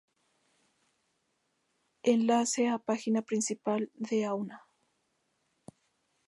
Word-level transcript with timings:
Enlace 2.01 2.67
a 2.67 2.79
página 2.79 3.21
principal 3.21 3.91
de 3.93 4.25
auna 4.25 4.65